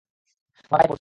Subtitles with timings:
[0.57, 0.89] তোমার পায়ে পড়ছি!